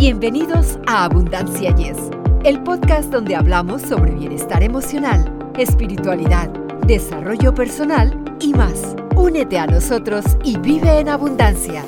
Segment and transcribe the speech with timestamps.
[0.00, 1.98] Bienvenidos a Abundancia Yes,
[2.44, 6.48] el podcast donde hablamos sobre bienestar emocional, espiritualidad,
[6.86, 8.96] desarrollo personal y más.
[9.14, 11.84] Únete a nosotros y vive en abundancia.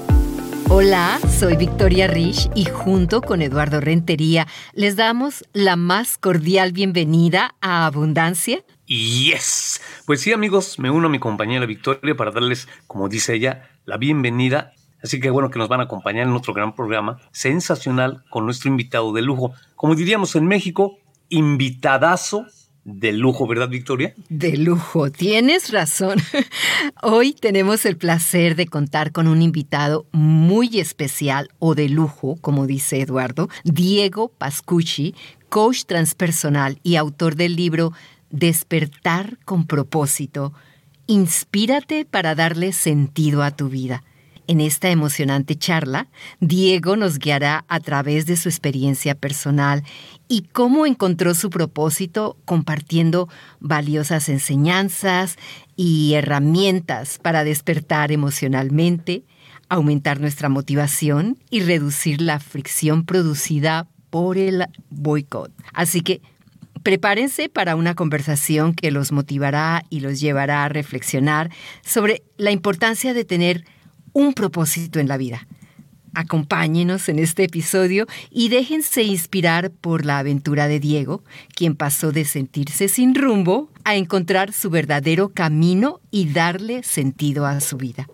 [0.69, 7.55] Hola, soy Victoria Rich y junto con Eduardo Rentería les damos la más cordial bienvenida
[7.63, 8.63] a Abundancia.
[8.85, 9.81] Yes.
[10.05, 13.97] Pues sí, amigos, me uno a mi compañera Victoria para darles, como dice ella, la
[13.97, 18.45] bienvenida Así que bueno que nos van a acompañar en otro gran programa sensacional con
[18.45, 19.53] nuestro invitado de lujo.
[19.75, 20.99] Como diríamos en México,
[21.29, 22.47] invitadazo
[22.85, 24.15] de lujo, ¿verdad, Victoria?
[24.29, 26.19] De lujo, tienes razón.
[27.03, 32.67] Hoy tenemos el placer de contar con un invitado muy especial o de lujo, como
[32.67, 35.15] dice Eduardo, Diego Pascucci,
[35.49, 37.93] coach transpersonal y autor del libro
[38.31, 40.53] Despertar con propósito.
[41.07, 44.03] Inspírate para darle sentido a tu vida.
[44.53, 46.09] En esta emocionante charla,
[46.41, 49.83] Diego nos guiará a través de su experiencia personal
[50.29, 55.37] y cómo encontró su propósito compartiendo valiosas enseñanzas
[55.75, 59.25] y herramientas para despertar emocionalmente,
[59.71, 65.51] aumentar nuestra motivación y reducir la fricción producida por el boicot.
[65.73, 66.21] Así que
[66.83, 71.49] prepárense para una conversación que los motivará y los llevará a reflexionar
[71.81, 73.65] sobre la importancia de tener
[74.13, 75.47] un propósito en la vida.
[76.15, 82.27] Acompáñenos en este episodio y déjense inspirar por la aventura de Diego, quien pasó de
[82.27, 88.09] sentirse sin rumbo a encontrar su verdadero camino y darle sentido a su vida.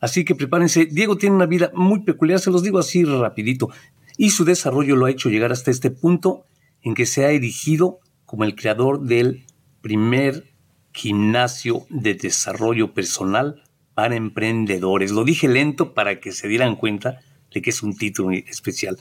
[0.00, 3.70] Así que prepárense, Diego tiene una vida muy peculiar, se los digo así rapidito,
[4.18, 6.44] y su desarrollo lo ha hecho llegar hasta este punto
[6.82, 9.46] en que se ha erigido como el creador del
[9.80, 10.52] primer
[10.92, 13.62] gimnasio de desarrollo personal
[13.98, 15.10] para emprendedores.
[15.10, 17.18] Lo dije lento para que se dieran cuenta
[17.52, 18.96] de que es un título especial.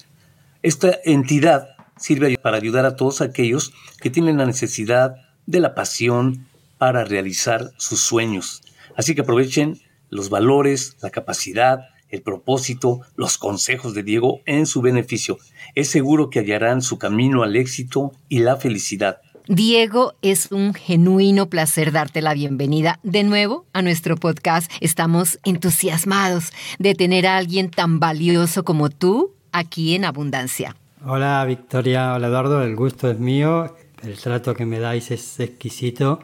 [0.64, 6.48] Esta entidad sirve para ayudar a todos aquellos que tienen la necesidad de la pasión
[6.80, 8.64] para realizar sus sueños.
[8.96, 9.80] Así que aprovechen
[10.10, 15.38] los valores, la capacidad, el propósito, los consejos de Diego en su beneficio.
[15.76, 19.22] Es seguro que hallarán su camino al éxito y la felicidad.
[19.50, 24.70] Diego, es un genuino placer darte la bienvenida de nuevo a nuestro podcast.
[24.82, 30.76] Estamos entusiasmados de tener a alguien tan valioso como tú aquí en Abundancia.
[31.06, 36.20] Hola Victoria, hola Eduardo, el gusto es mío, el trato que me dais es exquisito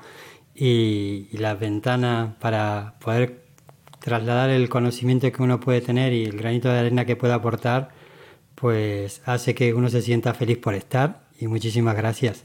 [0.53, 3.45] y, la ventana para poder
[4.00, 7.91] trasladar el conocimiento que uno puede tener y el granito de arena que puede aportar,
[8.55, 12.44] pues hace que uno se sienta feliz por estar y muchísimas gracias.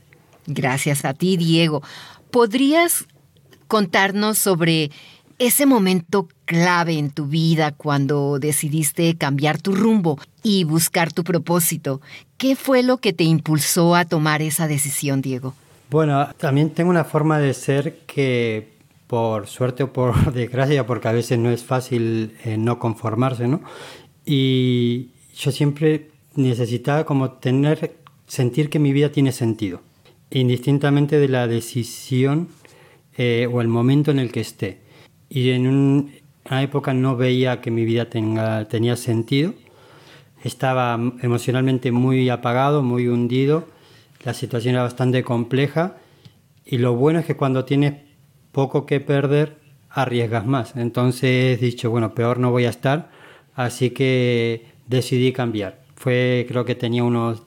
[0.48, 1.82] Gracias a ti, Diego.
[2.30, 3.06] ¿Podrías
[3.68, 4.90] contarnos sobre
[5.38, 12.00] ese momento clave en tu vida cuando decidiste cambiar tu rumbo y buscar tu propósito?
[12.38, 15.52] ¿Qué fue lo que te impulsó a tomar esa decisión, Diego?
[15.90, 18.72] Bueno, también tengo una forma de ser que
[19.06, 23.60] por suerte o por desgracia, porque a veces no es fácil eh, no conformarse, ¿no?
[24.24, 29.82] Y yo siempre necesitaba como tener, sentir que mi vida tiene sentido
[30.30, 32.48] indistintamente de la decisión
[33.16, 34.80] eh, o el momento en el que esté.
[35.28, 39.54] Y en una época no veía que mi vida tenía sentido.
[40.44, 43.66] Estaba emocionalmente muy apagado, muy hundido.
[44.24, 45.96] La situación era bastante compleja.
[46.64, 47.94] Y lo bueno es que cuando tienes
[48.52, 49.58] poco que perder,
[49.90, 50.76] arriesgas más.
[50.76, 53.10] Entonces he dicho, bueno, peor no voy a estar.
[53.54, 55.82] Así que decidí cambiar.
[55.96, 57.42] Fue, creo que tenía unos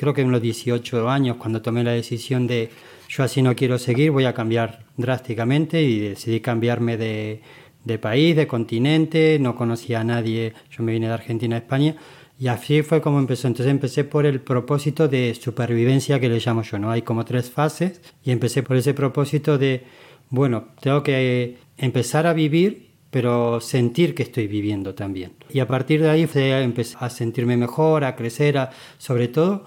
[0.00, 2.70] creo que en los 18 años, cuando tomé la decisión de
[3.06, 7.42] yo así no quiero seguir, voy a cambiar drásticamente y decidí cambiarme de,
[7.84, 11.96] de país, de continente, no conocía a nadie, yo me vine de Argentina a España
[12.38, 13.46] y así fue como empezó.
[13.46, 16.90] Entonces empecé por el propósito de supervivencia que le llamo yo, ¿no?
[16.90, 19.84] Hay como tres fases y empecé por ese propósito de,
[20.30, 25.32] bueno, tengo que empezar a vivir pero sentir que estoy viviendo también.
[25.50, 29.64] Y a partir de ahí empecé a sentirme mejor, a crecer, a, sobre todo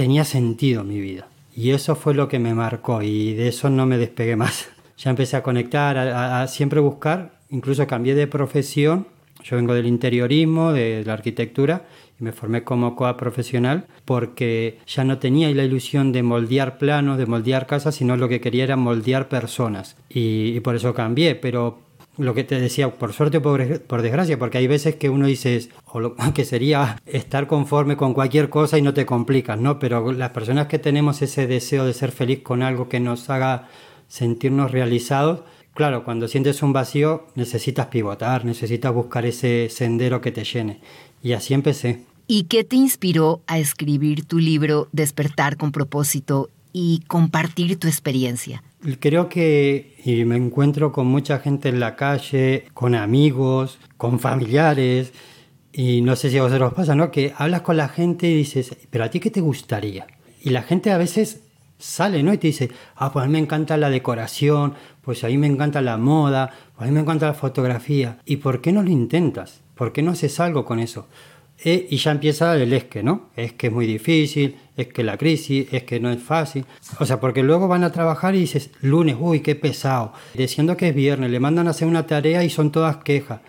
[0.00, 1.28] tenía sentido mi vida.
[1.54, 4.70] Y eso fue lo que me marcó y de eso no me despegué más.
[4.96, 9.06] Ya empecé a conectar, a, siempre buscar, incluso cambié de profesión.
[9.42, 11.86] Yo vengo del interiorismo, de, la arquitectura,
[12.18, 17.16] y me formé como COA profesional porque ya no tenía la ilusión de moldear planos,
[17.16, 19.96] de moldear casas, sino lo que quería era moldear personas.
[20.10, 21.78] Y, y por eso cambié, pero
[22.20, 25.68] lo que te decía, por suerte o por, desgracia, porque hay veces que uno dice,
[25.86, 29.78] o lo que sería estar conforme con cualquier cosa y no te complicas, ¿no?
[29.78, 33.68] Pero las personas que tenemos ese deseo de ser feliz con algo que nos haga
[34.08, 35.40] sentirnos realizados,
[35.74, 40.80] claro, cuando sientes un vacío necesitas pivotar, necesitas buscar ese sendero que te llene.
[41.22, 42.04] Y así empecé.
[42.26, 48.62] ¿Y qué te inspiró a escribir tu libro Despertar con propósito y compartir tu experiencia?
[48.98, 55.12] Creo que y me encuentro con mucha gente en la calle, con amigos, con familiares,
[55.72, 57.10] y no sé si a vosotros pasa, ¿no?
[57.10, 60.06] Que hablas con la gente y dices, pero a ti qué te gustaría?
[60.42, 61.42] Y la gente a veces
[61.78, 62.32] sale, ¿no?
[62.32, 65.46] Y te dice, ah, pues a mí me encanta la decoración, pues a mí me
[65.46, 68.18] encanta la moda, pues a mí me encanta la fotografía.
[68.24, 69.60] ¿Y por qué no lo intentas?
[69.74, 71.06] ¿Por qué no haces algo con eso?
[71.62, 73.28] Eh, y ya empieza el es que, ¿no?
[73.36, 76.64] Es que es muy difícil, es que la crisis, es que no es fácil.
[76.98, 80.14] O sea, porque luego van a trabajar y dices, lunes, uy, qué pesado.
[80.34, 83.40] Diciendo que es viernes, le mandan a hacer una tarea y son todas quejas.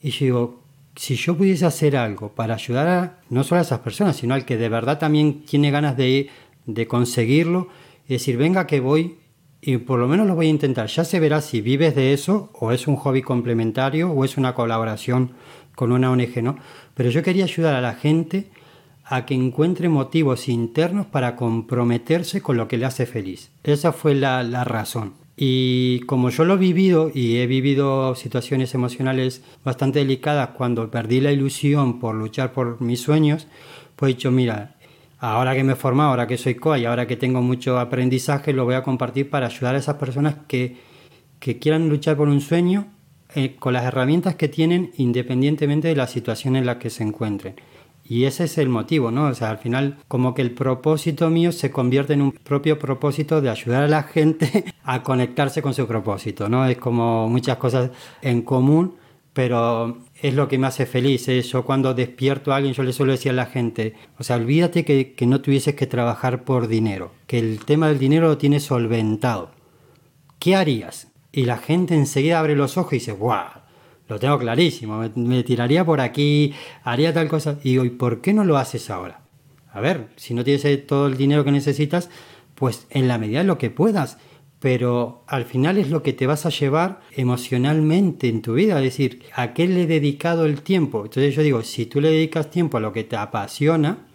[0.00, 0.62] Y yo digo,
[0.94, 4.44] si yo pudiese hacer algo para ayudar a, no solo a esas personas, sino al
[4.44, 6.28] que de verdad también tiene ganas de,
[6.66, 7.68] de conseguirlo,
[8.08, 9.16] y decir, venga que voy
[9.64, 10.88] y por lo menos lo voy a intentar.
[10.88, 14.54] Ya se verá si vives de eso o es un hobby complementario o es una
[14.54, 15.32] colaboración
[15.82, 16.58] con una ONG, ¿no?
[16.94, 18.46] Pero yo quería ayudar a la gente
[19.04, 23.50] a que encuentre motivos internos para comprometerse con lo que le hace feliz.
[23.64, 25.14] Esa fue la, la razón.
[25.36, 31.20] Y como yo lo he vivido y he vivido situaciones emocionales bastante delicadas cuando perdí
[31.20, 33.48] la ilusión por luchar por mis sueños,
[33.96, 34.76] pues he dicho, mira,
[35.18, 38.52] ahora que me he formado, ahora que soy COA y ahora que tengo mucho aprendizaje,
[38.52, 40.76] lo voy a compartir para ayudar a esas personas que,
[41.40, 42.86] que quieran luchar por un sueño
[43.34, 47.54] eh, con las herramientas que tienen independientemente de la situación en la que se encuentren.
[48.04, 49.28] Y ese es el motivo, ¿no?
[49.28, 53.40] O sea, al final como que el propósito mío se convierte en un propio propósito
[53.40, 56.66] de ayudar a la gente a conectarse con su propósito, ¿no?
[56.66, 57.90] Es como muchas cosas
[58.20, 58.96] en común,
[59.32, 61.26] pero es lo que me hace feliz.
[61.28, 61.40] ¿eh?
[61.42, 64.84] Yo cuando despierto a alguien, yo le suelo decir a la gente, o sea, olvídate
[64.84, 68.64] que, que no tuvieses que trabajar por dinero, que el tema del dinero lo tienes
[68.64, 69.52] solventado.
[70.38, 71.11] ¿Qué harías?
[71.32, 73.62] Y la gente enseguida abre los ojos y dice, ¡guau!
[74.08, 76.52] Lo tengo clarísimo, me, tiraría por aquí,
[76.84, 77.58] haría tal cosa.
[77.62, 79.22] Y digo, ¿y por qué no lo haces ahora?
[79.72, 82.10] A ver, si no tienes todo el dinero que necesitas,
[82.54, 84.18] pues en la medida de lo que puedas.
[84.58, 88.76] Pero al final es lo que te vas a llevar emocionalmente en tu vida.
[88.76, 91.04] Es decir, ¿a qué le he dedicado el tiempo?
[91.04, 94.06] Entonces yo digo, si tú le dedicas tiempo a lo que te apasiona,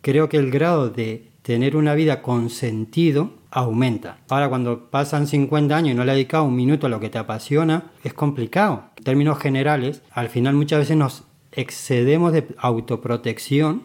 [0.00, 4.18] creo que el grado de tener una vida con sentido aumenta.
[4.28, 7.08] Ahora, cuando pasan 50 años y no le has dedicado un minuto a lo que
[7.08, 8.90] te apasiona, es complicado.
[8.96, 11.22] En términos generales, al final muchas veces nos
[11.52, 13.84] excedemos de autoprotección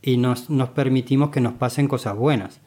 [0.00, 2.60] y nos, nos permitimos que nos pasen cosas buenas.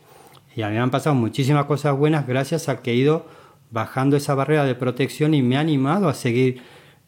[0.56, 3.25] Y a mí me han pasado muchísimas cosas buenas gracias a que he ido
[3.71, 6.62] bajando esa barrera de protección y me ha animado a seguir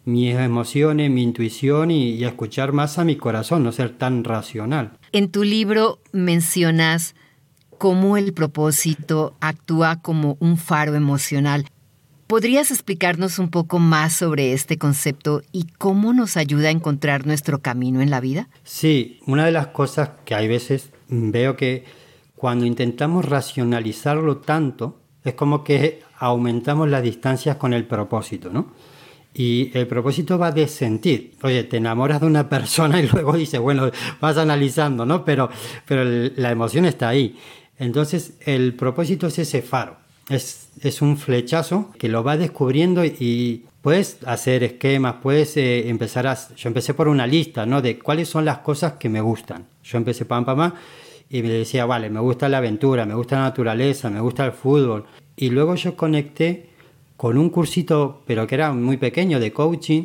[0.04, 4.24] mis emociones, mi intuición y, y, a escuchar más a mi corazón, no ser tan
[4.24, 4.94] racional.
[5.12, 7.14] En tu libro mencionas
[7.78, 11.66] cómo el propósito actúa como un faro emocional.
[12.28, 17.60] ¿Podrías explicarnos un poco más sobre este concepto y cómo nos ayuda a encontrar nuestro
[17.60, 18.50] camino en la vida?
[18.64, 21.86] Sí, una de las cosas que hay veces veo que
[22.36, 28.74] cuando intentamos racionalizarlo tanto, es como que aumentamos las distancias con el propósito, ¿no?
[29.34, 31.36] Y el propósito va de sentir.
[31.44, 33.90] Oye, te enamoras de una persona y luego dices, bueno,
[34.20, 35.24] vas analizando, ¿no?
[35.24, 35.50] Pero,
[35.86, 36.04] pero
[36.36, 37.38] la emoción está ahí.
[37.80, 39.98] Entonces, el propósito es ese faro.
[40.30, 46.28] Es, es un flechazo que lo vas descubriendo y puedes hacer esquemas, puedes eh, empezar
[46.28, 46.38] a...
[46.56, 47.82] Yo empecé por una lista, ¿no?
[47.82, 49.66] De cuáles son las cosas que me gustan.
[49.84, 50.74] Yo empecé pam, pam,
[51.30, 54.52] y me decía, vale, me gusta la aventura, me gusta la naturaleza, me gusta el
[54.52, 55.06] fútbol.
[55.36, 56.70] Y luego yo conecté
[57.16, 60.04] con un cursito, pero que era muy pequeño, de coaching,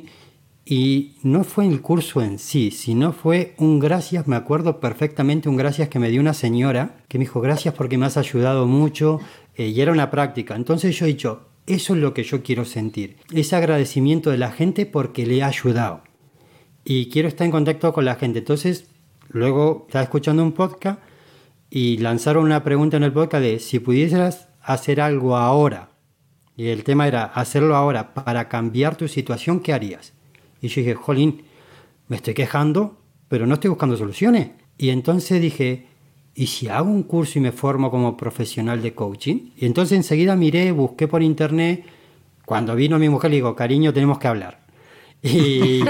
[0.64, 5.56] y no fue el curso en sí, sino fue un gracias, me acuerdo perfectamente un
[5.56, 9.18] gracias que me dio una señora, que me dijo gracias porque me has ayudado mucho,
[9.56, 10.54] eh, y era una práctica.
[10.54, 14.52] Entonces yo he dicho, eso es lo que yo quiero sentir, ese agradecimiento de la
[14.52, 16.02] gente porque le ha ayudado.
[16.84, 18.40] Y quiero estar en contacto con la gente.
[18.40, 18.88] Entonces,
[19.28, 21.00] luego estaba escuchando un podcast
[21.70, 25.90] y lanzaron una pregunta en el podcast de si pudieras hacer algo ahora,
[26.56, 30.12] y el tema era hacerlo ahora para cambiar tu situación, ¿qué harías?
[30.62, 31.42] Y yo dije, jolín,
[32.06, 32.96] me estoy quejando,
[33.28, 34.50] pero no estoy buscando soluciones.
[34.78, 35.86] Y entonces dije,
[36.34, 39.50] ¿y si hago un curso y me formo como profesional de coaching?
[39.56, 41.84] Y entonces enseguida miré, busqué por internet.
[42.46, 44.62] Cuando vino mi mujer, le digo, cariño, tenemos que hablar.
[45.24, 45.84] Y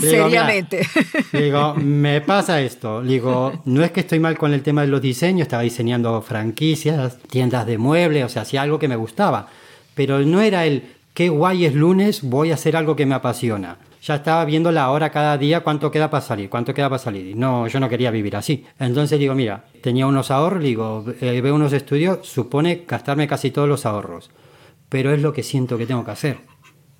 [0.00, 0.84] seriamente.
[1.32, 3.00] Le digo, me pasa esto.
[3.00, 6.20] Le digo, no es que estoy mal con el tema de los diseños, estaba diseñando
[6.20, 9.48] franquicias, tiendas de muebles, o sea, hacía algo que me gustaba.
[9.94, 10.82] Pero no era el
[11.14, 14.88] qué guay es lunes, voy a hacer algo que me apasiona ya estaba viendo la
[14.92, 17.26] hora cada día, cuánto queda para salir, cuánto queda para salir.
[17.26, 18.64] Y no, yo no quería vivir así.
[18.78, 23.68] Entonces digo, mira, tenía unos ahorros, digo, eh, veo unos estudios, supone gastarme casi todos
[23.68, 24.30] los ahorros.
[24.88, 26.38] Pero es lo que siento que tengo que hacer.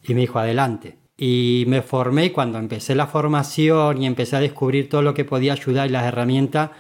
[0.03, 0.99] Y me dijo, adelante.
[1.17, 5.25] y me formé y cuando empecé la formación y empecé a descubrir todo lo que
[5.25, 6.71] podía ayudar y las herramientas,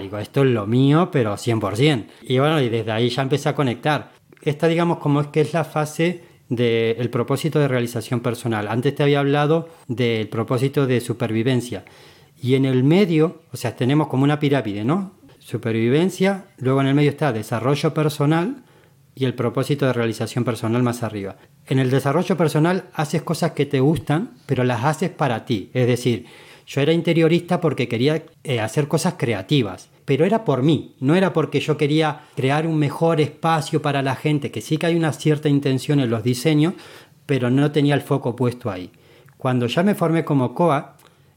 [0.00, 2.06] digo, esto es lo mío, pero 100%.
[2.22, 4.12] Y bueno, y desde ahí ya empecé a conectar.
[4.40, 8.68] Esta, digamos, como es que es la fase del propósito de realización personal.
[8.68, 11.84] Antes te había hablado del propósito de supervivencia.
[12.42, 15.12] Y en el medio, o sea, tenemos como una pirámide, ¿no?
[15.38, 18.64] Supervivencia, luego en el medio está desarrollo personal
[19.14, 21.36] y el propósito de realización personal más arriba.
[21.66, 25.70] En el desarrollo personal haces cosas que te gustan, pero las haces para ti.
[25.72, 26.26] Es decir,
[26.66, 31.32] yo era interiorista porque quería eh, hacer cosas creativas, pero era por mí, no era
[31.32, 35.12] porque yo quería crear un mejor espacio para la gente, que sí que hay una
[35.12, 36.74] cierta intención en los diseños,
[37.26, 38.90] pero no tenía el foco puesto ahí.
[39.38, 40.96] Cuando ya me formé como COA,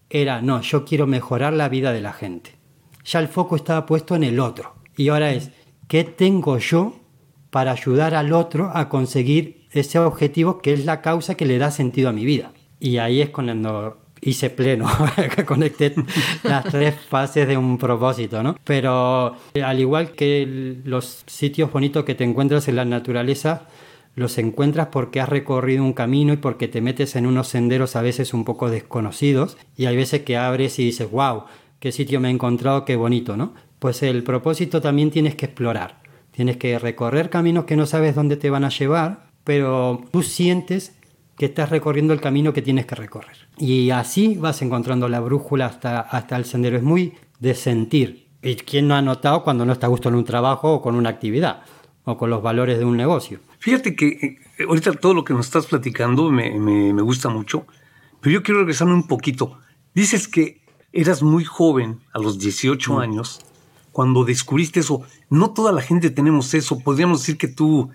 [0.09, 2.55] era, no, yo quiero mejorar la vida de la gente.
[3.05, 4.75] Ya el foco estaba puesto en el otro.
[4.95, 5.51] Y ahora es,
[5.87, 6.99] ¿qué tengo yo
[7.49, 11.71] para ayudar al otro a conseguir ese objetivo que es la causa que le da
[11.71, 12.51] sentido a mi vida?
[12.79, 14.87] Y ahí es cuando hice pleno,
[15.45, 15.93] conecté
[16.43, 18.57] las tres fases de un propósito, ¿no?
[18.63, 23.67] Pero eh, al igual que los sitios bonitos que te encuentras en la naturaleza,
[24.15, 28.01] los encuentras porque has recorrido un camino y porque te metes en unos senderos a
[28.01, 31.43] veces un poco desconocidos y hay veces que abres y dices, wow,
[31.79, 33.53] qué sitio me he encontrado, qué bonito, ¿no?
[33.77, 38.37] Pues el propósito también tienes que explorar, tienes que recorrer caminos que no sabes dónde
[38.37, 40.96] te van a llevar, pero tú sientes
[41.37, 43.37] que estás recorriendo el camino que tienes que recorrer.
[43.57, 46.77] Y así vas encontrando la brújula hasta, hasta el sendero.
[46.77, 48.27] Es muy de sentir.
[48.41, 50.95] ¿Y quién no ha notado cuando no está a gusto en un trabajo o con
[50.95, 51.61] una actividad?
[52.05, 53.39] O con los valores de un negocio.
[53.59, 57.67] Fíjate que eh, ahorita todo lo que nos estás platicando me, me, gusta mucho,
[58.21, 59.59] pero yo quiero regresarme un poquito.
[59.93, 62.97] Dices que eras muy joven, a los 18 mm.
[62.97, 63.41] años,
[63.91, 65.03] cuando descubriste eso.
[65.29, 66.79] No toda la gente tenemos eso.
[66.79, 67.89] Podríamos decir que tú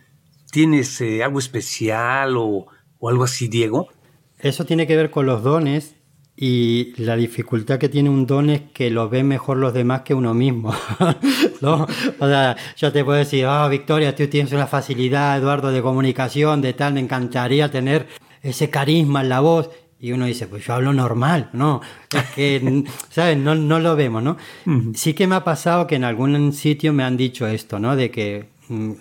[0.50, 2.66] tienes eh, algo especial o,
[3.02, 3.88] o algo así, Diego?
[4.38, 5.97] Eso tiene que ver con los dones
[6.37, 10.14] y la dificultad que tiene un don es que lo ven mejor los demás que
[10.14, 10.73] uno mismo.
[11.61, 11.87] ¿no?
[12.21, 16.62] O sea, yo te puedo decir, ah, Victoria, tú tienes una facilidad, Eduardo, de comunicación,
[16.62, 18.06] de tal, me encantaría tener
[18.40, 19.71] ese carisma en la voz.
[19.99, 21.80] Y uno dice, pues yo hablo normal, ¿no?
[22.14, 23.37] Es que, ¿sabes?
[23.37, 24.37] No, no lo vemos, ¿no?
[24.94, 27.94] Sí que me ha pasado que en algún sitio me han dicho esto, ¿no?
[27.94, 28.92] De que, mm,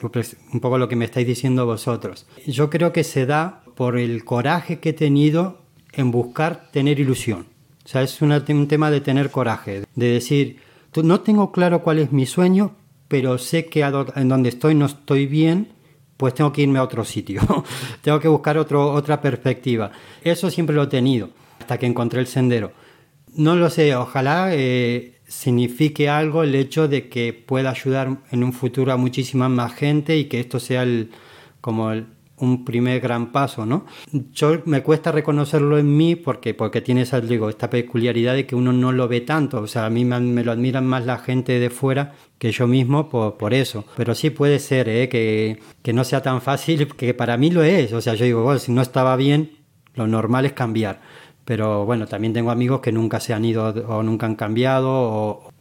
[0.54, 2.28] un poco lo que me estáis diciendo vosotros.
[2.46, 5.62] Yo creo que se da por el coraje que he tenido
[5.94, 7.48] en buscar tener ilusión.
[7.84, 10.60] O sea, es un tema de tener coraje, de decir,
[10.96, 12.76] no tengo claro cuál es mi sueño,
[13.08, 15.70] pero sé que en donde estoy no estoy bien,
[16.18, 17.42] pues tengo que irme a otro sitio,
[18.02, 19.92] tengo que buscar otro, otra perspectiva.
[20.24, 22.72] Eso siempre lo he tenido, hasta que encontré el sendero.
[23.34, 28.54] No lo sé, ojalá eh, signifique algo el hecho de que pueda ayudar en un
[28.54, 30.86] futuro a muchísima más gente y que esto sea
[31.62, 32.06] como el,
[32.42, 33.86] un primer gran paso, ¿no?
[34.34, 38.56] Yo me cuesta reconocerlo en mí porque, porque tiene esa, digo, esta peculiaridad de que
[38.56, 41.60] uno no lo ve tanto, o sea, a mí me, lo admiran más la gente
[41.60, 45.08] de fuera que yo mismo por, por eso, pero sí puede ser ¿eh?
[45.08, 48.58] que, que, no sea tan fácil, que para mí lo es, o sea, yo digo,
[48.60, 49.52] si no estaba bien,
[49.96, 51.00] lo normal es cambiar.
[51.44, 55.52] Pero bueno, también tengo amigos que nunca se han ido o nunca han cambiado, o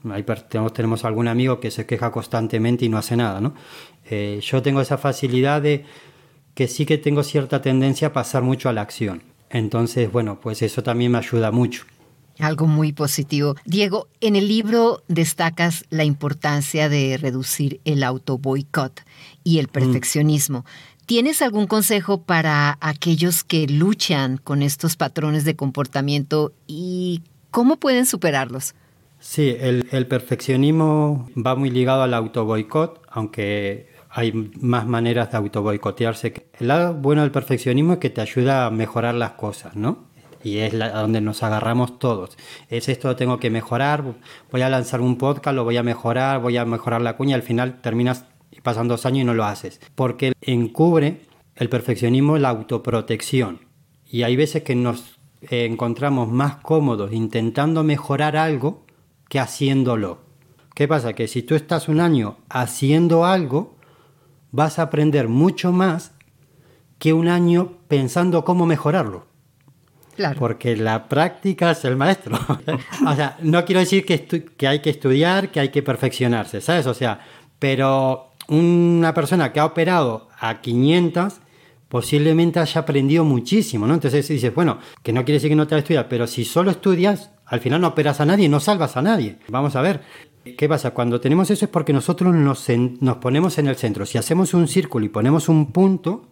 [0.49, 3.54] tenemos, tenemos algún amigo que se queja constantemente y no hace nada, ¿no?
[4.10, 5.84] Eh, yo tengo esa facilidad de,
[6.54, 9.23] que sí que tengo cierta tendencia a pasar mucho a la acción.
[9.50, 11.85] Entonces, bueno, pues eso también me ayuda mucho.
[12.38, 13.54] Algo muy positivo.
[13.64, 19.02] Diego, en el libro destacas la importancia de reducir el auto boicot
[19.45, 19.71] y el mm.
[19.71, 20.64] perfeccionismo.
[21.04, 28.07] ¿Tienes algún consejo para aquellos que luchan con estos patrones de comportamiento y cómo pueden
[28.07, 28.75] superarlos?
[29.19, 35.38] Sí, el, el perfeccionismo va muy ligado al auto boicot, aunque hay más maneras de
[35.38, 36.49] autoboicotearse.
[36.59, 40.11] El lado bueno del perfeccionismo es que te ayuda a mejorar las cosas, ¿no?
[40.43, 42.37] Y es la, donde nos agarramos todos.
[42.69, 44.02] Es esto tengo que mejorar,
[44.50, 47.43] voy a lanzar un podcast, lo voy a mejorar, voy a mejorar la cuña, al
[47.43, 48.25] final terminas
[48.62, 49.81] pasan dos años y no lo haces.
[49.95, 51.21] Porque encubre
[51.57, 53.61] el perfeccionismo la autoprotección.
[54.05, 58.85] Y hay veces que nos encontramos más cómodos intentando mejorar algo
[59.29, 60.19] que haciéndolo.
[60.75, 61.12] ¿Qué pasa?
[61.12, 63.76] Que si tú estás un año haciendo algo,
[64.52, 66.12] vas a aprender mucho más
[66.99, 69.26] que un año pensando cómo mejorarlo.
[70.16, 70.38] Claro.
[70.38, 72.38] Porque la práctica es el maestro.
[73.07, 76.87] o sea, no quiero decir que, que hay que estudiar, que hay que perfeccionarse, ¿sabes?
[76.87, 77.21] O sea,
[77.59, 81.40] pero una persona que ha operado a 500
[81.88, 83.95] posiblemente haya aprendido muchísimo, ¿no?
[83.95, 87.30] Entonces dices, bueno, que no quiere decir que no te estudiar, pero si solo estudias,
[87.47, 89.38] al final no operas a nadie, no salvas a nadie.
[89.49, 90.00] Vamos a ver,
[90.44, 90.92] ¿Qué pasa?
[90.92, 92.66] Cuando tenemos eso es porque nosotros nos,
[93.18, 94.06] ponemos en el centro.
[94.06, 96.28] Si hacemos un círculo y ponemos un punto,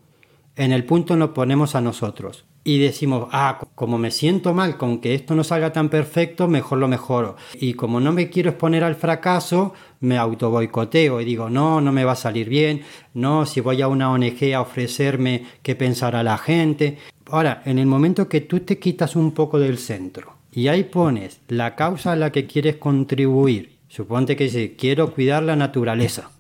[0.56, 2.44] en el punto nos ponemos a nosotros.
[2.64, 6.78] y decimos, ah, como me siento mal con que esto no salga tan perfecto, mejor
[6.78, 7.36] lo mejoro.
[7.54, 11.92] Y como no me quiero exponer al fracaso, me auto boicoteo y digo, no, no
[11.92, 12.82] me va a salir bien,
[13.14, 16.98] no, si voy a una ONG a ofrecerme qué pensará la gente.
[17.30, 21.40] Ahora, en el momento que tú te quitas un poco del centro y ahí pones
[21.48, 26.30] la causa a la que quieres contribuir, suponte que dice, quiero cuidar la naturaleza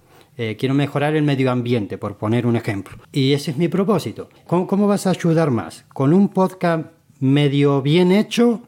[0.40, 2.96] eh, quiero mejorar el medio ambiente, por poner un ejemplo.
[3.10, 4.28] Y ese es mi propósito.
[4.46, 5.84] ¿Cómo, vas a ayudar más?
[5.92, 8.62] ¿Con un podcast medio bien hecho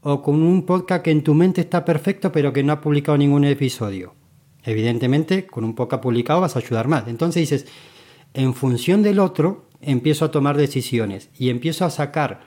[0.00, 3.18] o con un podcast que en tu mente está perfecto pero que no ha publicado
[3.18, 4.14] ningún episodio?
[4.64, 7.06] Evidentemente, con un podcast publicado vas a ayudar más.
[7.06, 7.66] Entonces dices,
[8.32, 12.40] en función del otro, empiezo a tomar decisiones y empiezo a sacar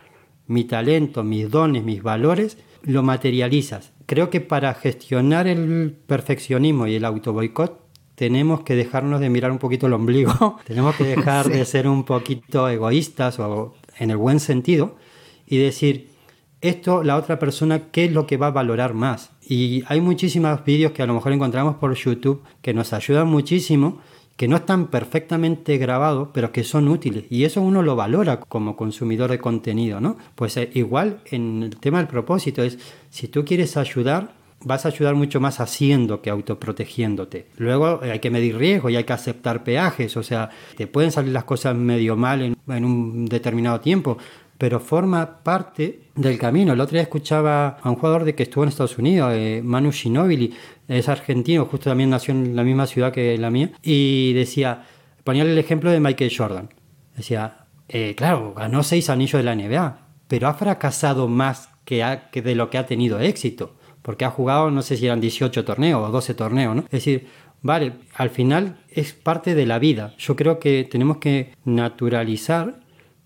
[0.47, 3.91] mi talento, mis dones, mis valores, lo materializas.
[4.05, 7.81] Creo que para gestionar el perfeccionismo y el autoboicot
[8.15, 12.03] tenemos que dejarnos de mirar un poquito el ombligo, tenemos que dejar de ser un
[12.03, 14.95] poquito egoístas o en el buen sentido
[15.47, 16.09] y decir,
[16.61, 19.31] esto la otra persona, ¿qué es lo que va a valorar más?
[19.41, 23.99] Y hay muchísimos vídeos que a lo mejor encontramos por YouTube que nos ayudan muchísimo,
[24.35, 27.25] que no están perfectamente grabados, pero que son útiles.
[27.29, 30.17] Y eso uno lo valora como consumidor de contenido, ¿no?
[30.35, 32.77] Pues eh, igual en el tema del propósito es,
[33.09, 34.33] si tú quieres ayudar,
[34.65, 37.47] vas a ayudar mucho más haciendo que autoprotegiéndote.
[37.57, 41.11] Luego eh, hay que medir riesgo y hay que aceptar peajes, o sea, te pueden
[41.11, 44.17] salir las cosas medio mal en, un determinado tiempo,
[44.57, 46.73] pero forma parte del camino.
[46.73, 49.91] El otro día escuchaba a un jugador de que estuvo en Estados Unidos, eh, Manu
[49.91, 50.53] Ginóbili,
[50.87, 54.83] es argentino, justo también nació en la misma ciudad que la mía, y decía,
[55.23, 56.69] ponía el ejemplo de Michael Jordan.
[57.15, 62.41] Decía, eh, claro, ganó seis anillos de la NBA, pero ha fracasado más que, que
[62.41, 66.07] de lo que ha tenido éxito porque ha jugado, no sé si eran 18 torneos
[66.07, 66.83] o 12 torneos, ¿no?
[66.83, 67.27] Es decir,
[67.63, 70.13] vale, al final es parte de la vida.
[70.19, 72.84] Yo creo que tenemos que naturalizar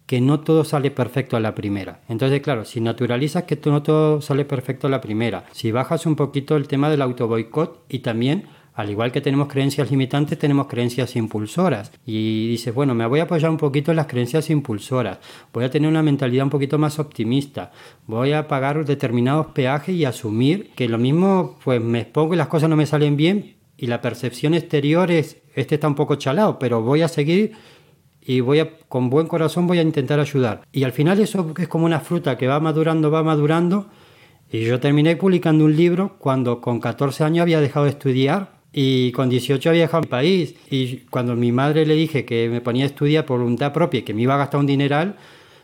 [0.10, 2.02] que no todo sale perfecto a la primera.
[2.10, 6.16] Entonces, claro, si naturalizas que no todo sale perfecto a la primera, si bajas un
[6.16, 11.16] poquito el tema del autoboicot y también al igual que tenemos creencias limitantes, tenemos creencias
[11.16, 11.92] impulsoras.
[12.08, 15.20] Y dices, bueno, me voy a apoyar un poquito en las creencias impulsoras,
[15.54, 17.72] voy a tener una mentalidad un poquito más optimista,
[18.08, 22.48] voy a pagar determinados peajes y asumir que lo mismo, pues me expongo y las
[22.48, 26.58] cosas no me salen bien y la percepción exterior es, este está un poco chalado,
[26.58, 27.54] pero voy a seguir
[28.30, 30.62] y voy a, con buen corazón voy a intentar ayudar.
[30.72, 33.88] Y al final eso es como una fruta que va madurando, va madurando.
[34.52, 39.12] Y yo terminé publicando un libro cuando con 14 años había dejado de estudiar y
[39.14, 40.54] con 18 había viajado a mi país.
[40.70, 44.04] Y cuando mi madre le dije que me ponía a estudiar por voluntad propia y
[44.04, 45.16] que me iba a gastar un dineral,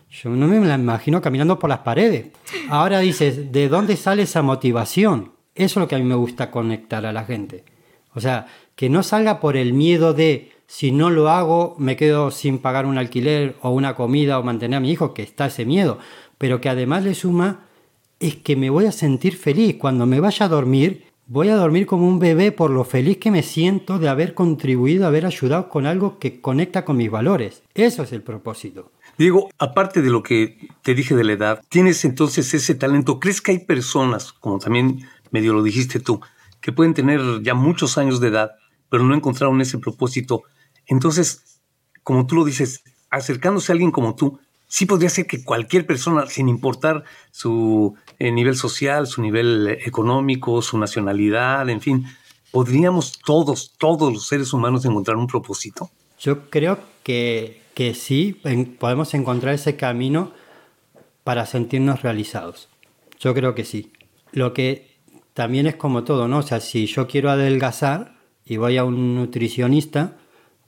[0.10, 2.30] yo no me la imagino caminando por las paredes.
[2.70, 5.34] Ahora dices, ¿de dónde sale esa motivación?
[5.54, 7.64] Eso es lo que a mí me gusta conectar a la gente.
[8.16, 12.32] O sea, que no salga por el miedo de si no lo hago me quedo
[12.32, 15.66] sin pagar un alquiler o una comida o mantener a mi hijo, que está ese
[15.66, 16.00] miedo,
[16.38, 17.66] pero que además le suma
[18.20, 21.88] es que me voy a sentir feliz cuando me vaya a dormir Voy a dormir
[21.88, 25.88] como un bebé por lo feliz que me siento de haber contribuido, haber ayudado con
[25.88, 27.64] algo que conecta con mis valores.
[27.74, 28.92] Eso es el propósito.
[29.18, 33.20] Diego, aparte de lo que te dije de la edad, ¿tienes entonces ese talento?
[33.20, 35.00] ¿Crees que hay personas, como también
[35.32, 36.22] medio lo dijiste tú,
[36.62, 38.52] que pueden tener ya muchos años de edad,
[38.90, 40.44] pero no encontraron ese propósito?
[40.88, 41.62] Entonces,
[42.04, 46.26] como tú lo dices, acercándose a alguien como tú, sí podría ser que cualquier persona,
[46.28, 52.06] sin importar su eh, nivel social, su nivel económico, su nacionalidad, en fin,
[52.52, 55.90] podríamos todos, todos los seres humanos encontrar un propósito.
[56.20, 58.42] Yo creo que, que sí,
[58.80, 60.32] podemos encontrar ese camino
[61.24, 62.70] para sentirnos realizados.
[63.20, 63.92] Yo creo que sí.
[64.32, 64.96] Lo que
[65.34, 66.40] también es como todo, ¿no?
[66.40, 70.18] O sea, si yo quiero adelgazar y voy a un nutricionista,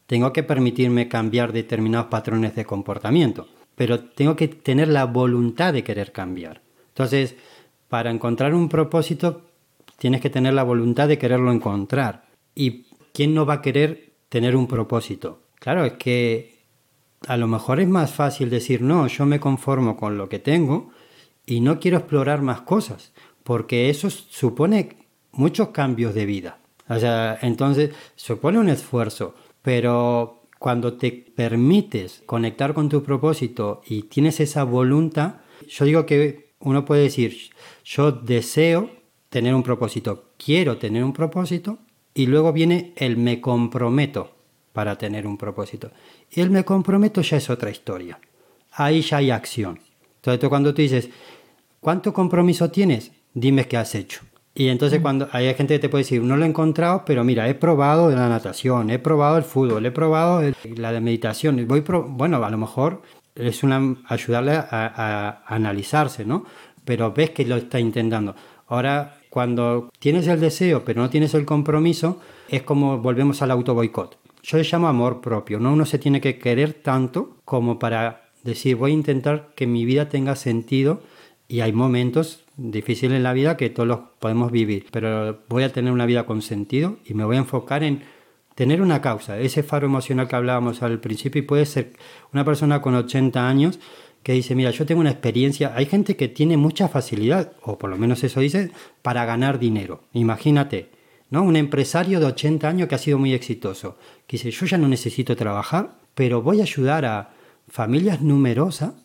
[0.07, 5.83] tengo que permitirme cambiar determinados patrones de comportamiento pero tengo que tener la voluntad de
[5.83, 6.63] querer cambiar.
[6.87, 7.35] Entonces,
[7.87, 9.43] para encontrar un propósito,
[9.99, 12.25] tienes que tener la voluntad de quererlo encontrar.
[12.55, 15.43] ¿Y quién no va a querer tener un propósito?
[15.59, 16.57] Claro, es que
[17.27, 20.89] a lo mejor es más fácil decir, no, yo me conformo con lo que tengo
[21.45, 24.97] y no quiero explorar más cosas, porque eso supone
[25.33, 26.57] muchos cambios de vida.
[26.89, 29.35] O sea, entonces supone un esfuerzo,
[29.67, 36.53] pero cuando te permites conectar con tu propósito y tienes esa voluntad, yo digo que
[36.59, 37.49] uno puede decir,
[37.83, 38.89] yo deseo
[39.27, 41.79] tener un propósito, quiero tener un propósito,
[42.13, 44.37] y luego viene el me comprometo
[44.71, 45.91] para tener un propósito.
[46.31, 48.21] Y el me comprometo ya es otra historia.
[48.71, 49.81] Ahí ya hay acción.
[50.15, 51.09] Entonces cuando tú dices,
[51.81, 53.11] ¿cuánto compromiso tienes?
[53.33, 54.21] Dime qué has hecho.
[54.59, 57.47] Y entonces cuando hay gente que te puede decir, no lo he encontrado, pero mira,
[57.47, 60.41] he probado la natación, he probado el fútbol, he probado
[60.77, 63.03] la de meditación, voy bueno, a lo mejor
[63.35, 66.43] es una, ayudarle a, a analizarse, ¿no?
[66.85, 68.35] Pero ves que lo está intentando.
[68.65, 73.75] Ahora, cuando tienes el deseo pero no tienes el compromiso, es como volvemos al auto
[73.75, 74.17] boicot.
[74.41, 75.71] Yo le llamo amor propio, ¿no?
[75.71, 80.09] Uno se tiene que querer tanto como para decir, voy a intentar que mi vida
[80.09, 81.03] tenga sentido
[81.47, 85.71] y hay momentos difíciles en la vida que todos los podemos vivir, pero voy a
[85.71, 88.03] tener una vida con sentido y me voy a enfocar en
[88.55, 91.93] tener una causa, ese faro emocional que hablábamos al principio y puede ser
[92.33, 93.79] una persona con 80 años
[94.23, 97.89] que dice, mira, yo tengo una experiencia, hay gente que tiene mucha facilidad, o por
[97.89, 100.01] lo menos eso dice, para ganar dinero.
[100.11, 100.89] Imagínate,
[101.29, 101.43] ¿no?
[101.43, 104.87] Un empresario de 80 años que ha sido muy exitoso, que dice, yo ya no
[104.87, 107.29] necesito trabajar, pero voy a ayudar a
[107.69, 108.95] familias numerosas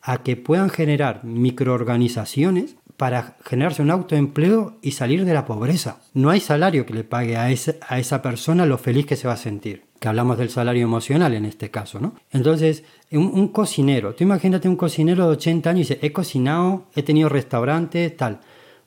[0.00, 5.98] a que puedan generar microorganizaciones para generarse un autoempleo y salir de la pobreza.
[6.14, 9.34] No hay salario que le pague a, a esa persona lo feliz que se va
[9.34, 9.84] a sentir.
[9.98, 12.14] Que hablamos del salario emocional en este caso, ¿no?
[12.30, 17.02] Entonces, un, cocinero, tú imagínate un cocinero de 80 años y dice, he cocinado, he
[17.02, 18.40] tenido restaurantes, tal.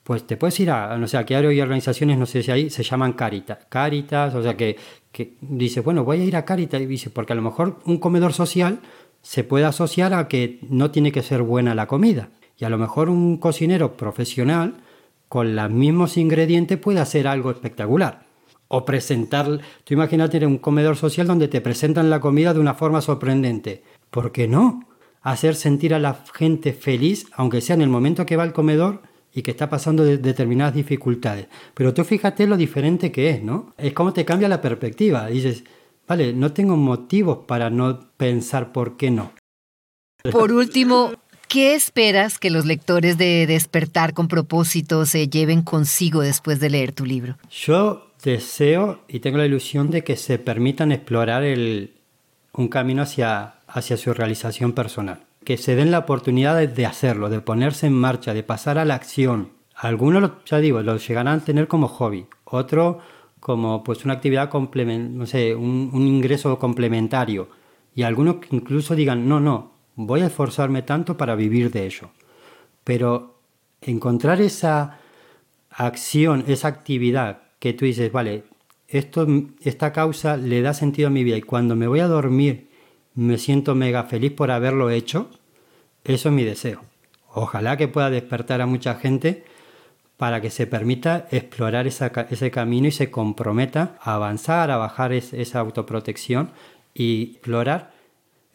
[0.03, 2.83] Pues te puedes ir a, no sé, aquí hay organizaciones, no sé si ahí, se
[2.83, 3.59] llaman Caritas.
[3.69, 4.77] Caritas, o sea que,
[5.11, 7.97] que dice, bueno, voy a ir a Caritas, y dice, porque a lo mejor un
[7.97, 8.79] comedor social
[9.21, 12.29] se puede asociar a que no tiene que ser buena la comida.
[12.57, 14.75] Y a lo mejor un cocinero profesional
[15.27, 18.25] con los mismos ingredientes puede hacer algo espectacular.
[18.67, 23.01] O presentar, tú imagínate un comedor social donde te presentan la comida de una forma
[23.01, 23.83] sorprendente.
[24.09, 24.87] ¿Por qué no?
[25.21, 29.01] Hacer sentir a la gente feliz, aunque sea en el momento que va al comedor
[29.33, 31.47] y que está pasando determinadas dificultades.
[31.73, 33.73] Pero tú fíjate lo diferente que es, ¿no?
[33.77, 35.27] Es como te cambia la perspectiva.
[35.27, 35.63] Dices,
[36.07, 39.31] Vale, no tengo motivos para no pensar por qué no.
[40.31, 41.13] Por último,
[41.55, 46.91] ¿qué esperas que los lectores de Despertar con propósito se lleven consigo después de leer
[46.91, 47.37] tu libro?
[47.49, 51.43] Yo deseo y tengo la ilusión de que se permitan explorar
[52.51, 55.21] un camino hacia, hacia su realización personal.
[55.45, 58.95] Que se den la oportunidad de, hacerlo, de ponerse en marcha, de pasar a la
[58.95, 59.51] acción.
[59.75, 62.25] Algunos, ya digo, lo llegarán a tener como hobby.
[62.43, 62.97] Otros
[63.39, 67.47] como pues una actividad complementaria, no sé, un, ingreso complementario.
[67.95, 72.11] Y algunos incluso digan, no, no, voy a esforzarme tanto para vivir de ello.
[72.83, 73.39] Pero
[73.81, 74.99] encontrar esa
[75.69, 78.43] acción, esa actividad que tú dices, vale,
[78.87, 79.27] esto,
[79.61, 82.69] esta causa le da sentido a mi vida y cuando me voy a dormir
[83.15, 85.29] me siento mega feliz por haberlo hecho,
[86.03, 86.81] eso es mi deseo.
[87.33, 89.45] Ojalá que pueda despertar a mucha gente
[90.17, 95.59] para que se permita explorar ese camino y se comprometa a avanzar, a bajar esa
[95.59, 96.51] autoprotección
[96.93, 97.94] y explorar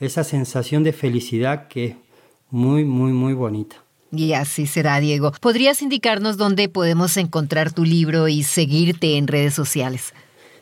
[0.00, 1.96] esa sensación de felicidad que es
[2.50, 3.76] muy, muy, muy bonita.
[4.12, 5.32] Y así será, Diego.
[5.40, 10.12] ¿Podrías indicarnos dónde podemos encontrar tu libro y seguirte en redes sociales?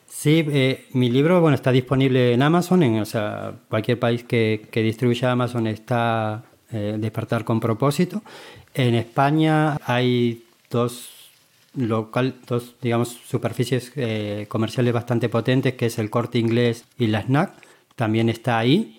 [0.07, 4.67] Sí, eh, mi libro bueno, está disponible en Amazon, en o sea, cualquier país que,
[4.71, 8.23] que distribuya Amazon está eh, Despertar con propósito.
[8.75, 11.09] En España hay dos
[11.75, 17.23] local, dos digamos superficies eh, comerciales bastante potentes que es el Corte Inglés y la
[17.23, 17.53] Snack
[17.97, 18.98] también está ahí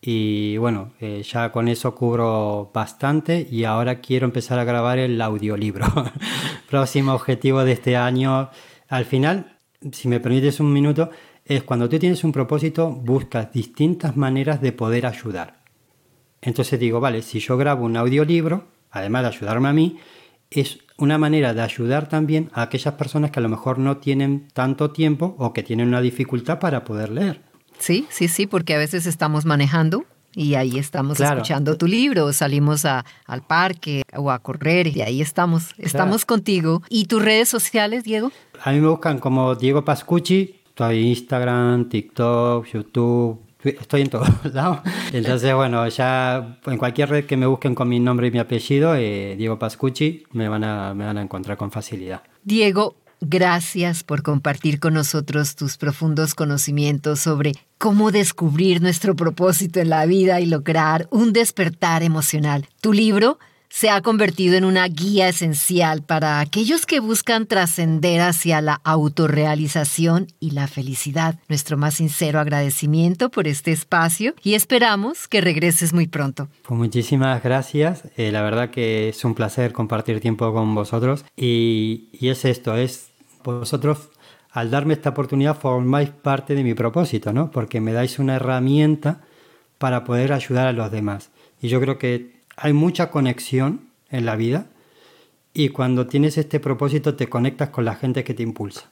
[0.00, 5.20] y bueno eh, ya con eso cubro bastante y ahora quiero empezar a grabar el
[5.20, 5.86] audiolibro
[6.70, 8.50] próximo objetivo de este año
[8.88, 9.58] al final
[9.92, 11.10] si me permites un minuto
[11.44, 15.62] es cuando tú tienes un propósito buscas distintas maneras de poder ayudar
[16.40, 19.98] entonces digo vale si yo grabo un audiolibro además de ayudarme a mí
[20.50, 24.48] es una manera de ayudar también a aquellas personas que a lo mejor no tienen
[24.52, 27.49] tanto tiempo o que tienen una dificultad para poder leer.
[27.80, 32.84] Sí, sí, sí, porque a veces estamos manejando y ahí estamos escuchando tu libro, salimos
[32.84, 36.82] a, al parque o a correr y ahí estamos, estamos contigo.
[36.88, 38.30] ¿Y tus redes sociales, Diego?
[38.62, 44.80] A mí me buscan como Diego Pascucci, estoy Instagram, TikTok, YouTube, estoy en todos lados.
[45.12, 48.94] Entonces, bueno, ya en cualquier red que me busquen con mi nombre y mi apellido,
[48.94, 52.22] eh, Diego Pascucci, me van, a, me van a encontrar con facilidad.
[52.42, 59.90] Diego, gracias por compartir con nosotros tus profundos conocimientos sobre cómo descubrir nuestro propósito en
[59.90, 62.68] la vida y lograr un despertar emocional.
[62.80, 63.38] Tu libro
[63.70, 70.26] se ha convertido en una guía esencial para aquellos que buscan trascender hacia la autorrealización
[70.40, 71.38] y la felicidad.
[71.48, 76.48] Nuestro más sincero agradecimiento por este espacio y esperamos que regreses muy pronto.
[76.64, 78.02] Pues muchísimas gracias.
[78.16, 82.76] Eh, la verdad que es un placer compartir tiempo con vosotros y, y es esto,
[82.76, 83.09] es
[83.44, 84.10] vosotros
[84.50, 87.50] al darme esta oportunidad formáis parte de mi propósito, ¿no?
[87.50, 89.20] Porque me dais una herramienta
[89.78, 91.30] para poder ayudar a los demás.
[91.60, 94.66] Y yo creo que hay mucha conexión en la vida
[95.54, 98.90] y cuando tienes este propósito te conectas con la gente que te impulsa.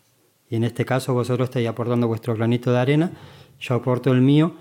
[0.48, 3.12] Y en este caso vosotros estáis aportando vuestro granito de arena,
[3.60, 4.54] yo aporto el mío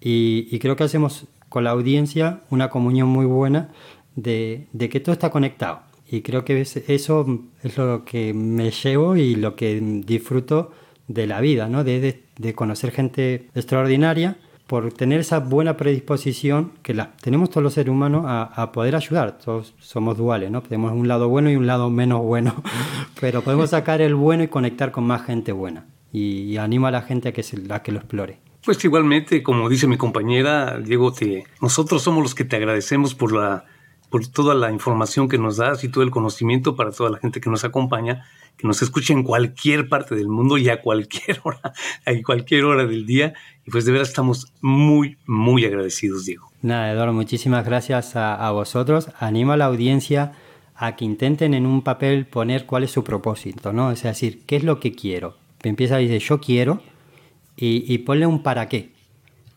[0.00, 3.70] y, creo que hacemos con la audiencia una comunión muy buena
[4.16, 5.82] de, de que todo está conectado.
[6.10, 7.26] Y creo que eso
[7.62, 10.72] es lo que me llevo y lo que disfruto
[11.08, 11.84] de la vida, ¿no?
[11.84, 14.36] de, de conocer gente extraordinaria
[14.66, 19.38] por tener esa buena predisposición que la tenemos todos los seres humanos a, poder ayudar.
[19.38, 20.62] Todos somos duales, ¿no?
[20.62, 22.54] Tenemos un lado bueno y un lado menos bueno,
[23.20, 25.86] pero podemos sacar el bueno y conectar con más gente buena.
[26.12, 28.38] Y, animo a la gente a que, se, a que lo explore.
[28.64, 33.32] Pues igualmente, como dice mi compañera, Diego, te, nosotros somos los que te agradecemos por,
[33.32, 33.64] la,
[34.14, 37.40] por toda la información que nos das y todo el conocimiento para toda la gente
[37.40, 38.24] que nos acompaña
[38.56, 41.72] que nos escuche en cualquier parte del mundo y a cualquier hora,
[42.06, 43.34] a cualquier hora del día.
[43.66, 46.48] Y pues de verdad estamos muy, muy agradecidos, Diego.
[46.62, 49.08] Nada, Eduardo, muchísimas gracias a, vosotros.
[49.18, 50.34] Animo a la audiencia
[50.76, 53.90] a que intenten en un papel poner cuál es su propósito, ¿no?
[53.90, 55.36] Es decir, ¿qué es lo que quiero?
[55.64, 56.82] Empieza a decir, yo quiero,
[57.56, 58.92] y, y ponle un para qué.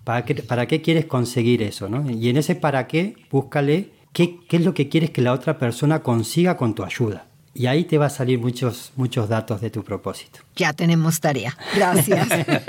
[0.04, 1.90] ¿Para qué, ¿Para qué quieres conseguir eso?
[1.90, 2.10] ¿no?
[2.10, 5.60] Y en ese para qué, búscale qué, qué es lo que quieres que la otra
[5.60, 7.28] persona consiga con tu ayuda.
[7.54, 10.40] Y ahí te va a salir muchos, muchos datos de tu propósito.
[10.56, 11.56] Ya tenemos tarea.
[11.76, 12.28] Gracias.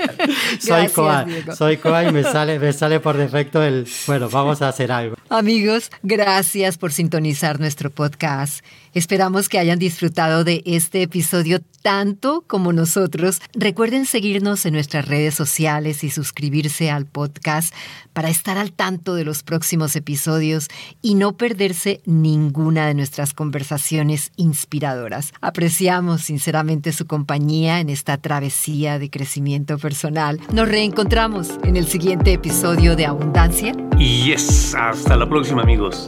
[0.59, 4.67] soy Coa, soy Coa y me sale, me sale por defecto el, bueno, vamos a
[4.67, 5.15] hacer algo.
[5.29, 8.63] Amigos, gracias por sintonizar nuestro podcast.
[8.93, 13.41] Esperamos que hayan disfrutado de este episodio tanto como nosotros.
[13.53, 17.73] Recuerden seguirnos en nuestras redes sociales y suscribirse al podcast
[18.13, 20.67] para estar al tanto de los próximos episodios
[21.01, 25.33] y no perderse ninguna de nuestras conversaciones inspiradoras.
[25.41, 30.39] Apreciamos sinceramente su compañía en esta travesía de crecimiento personal.
[30.51, 33.73] Nos reencontramos en el siguiente episodio de Abundancia.
[33.97, 36.07] Yes, hasta la próxima amigos.